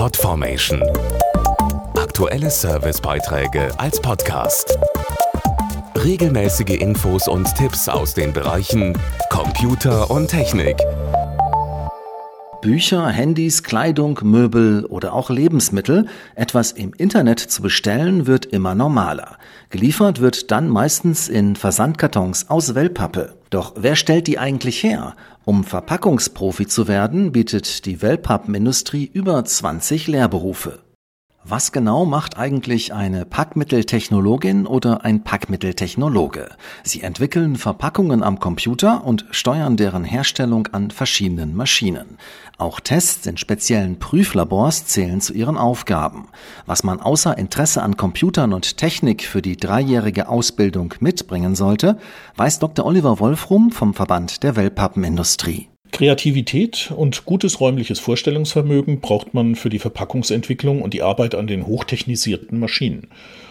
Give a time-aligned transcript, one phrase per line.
[0.00, 0.82] Podformation.
[1.94, 4.78] Aktuelle Servicebeiträge als Podcast.
[5.94, 10.78] Regelmäßige Infos und Tipps aus den Bereichen Computer und Technik.
[12.62, 19.36] Bücher, Handys, Kleidung, Möbel oder auch Lebensmittel, etwas im Internet zu bestellen, wird immer normaler.
[19.68, 23.34] Geliefert wird dann meistens in Versandkartons aus Wellpappe.
[23.50, 25.16] Doch wer stellt die eigentlich her?
[25.44, 30.78] Um Verpackungsprofi zu werden, bietet die Wellpappenindustrie über 20 Lehrberufe.
[31.42, 36.50] Was genau macht eigentlich eine Packmitteltechnologin oder ein Packmitteltechnologe?
[36.84, 42.18] Sie entwickeln Verpackungen am Computer und steuern deren Herstellung an verschiedenen Maschinen.
[42.58, 46.28] Auch Tests in speziellen Prüflabors zählen zu ihren Aufgaben.
[46.66, 51.96] Was man außer Interesse an Computern und Technik für die dreijährige Ausbildung mitbringen sollte,
[52.36, 52.84] weiß Dr.
[52.84, 55.70] Oliver Wolfrum vom Verband der Wellpappenindustrie.
[56.00, 61.66] Kreativität und gutes räumliches Vorstellungsvermögen braucht man für die Verpackungsentwicklung und die Arbeit an den
[61.66, 63.08] hochtechnisierten Maschinen.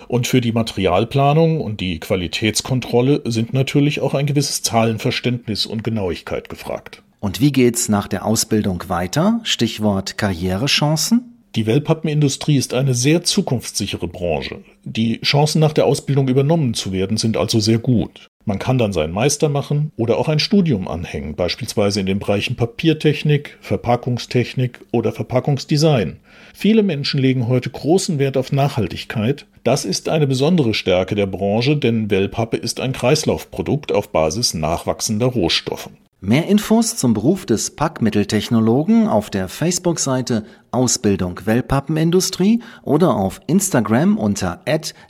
[0.08, 6.50] Und für die Materialplanung und die Qualitätskontrolle sind natürlich auch ein gewisses Zahlenverständnis und Genauigkeit
[6.50, 7.04] gefragt.
[7.20, 9.42] Und wie geht's nach der Ausbildung weiter?
[9.44, 11.36] Stichwort Karrierechancen?
[11.54, 14.64] Die Wellpappenindustrie ist eine sehr zukunftssichere Branche.
[14.84, 18.29] Die Chancen nach der Ausbildung übernommen zu werden sind also sehr gut.
[18.50, 22.56] Man kann dann seinen Meister machen oder auch ein Studium anhängen, beispielsweise in den Bereichen
[22.56, 26.18] Papiertechnik, Verpackungstechnik oder Verpackungsdesign.
[26.56, 29.46] Viele Menschen legen heute großen Wert auf Nachhaltigkeit.
[29.64, 35.28] Das ist eine besondere Stärke der Branche, denn Wellpappe ist ein Kreislaufprodukt auf Basis nachwachsender
[35.28, 35.92] Rohstoffe.
[36.20, 44.62] Mehr Infos zum Beruf des Packmitteltechnologen auf der Facebook-Seite Ausbildung Wellpappenindustrie oder auf Instagram unter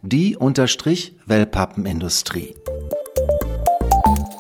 [0.03, 2.53] die-wellpappenindustrie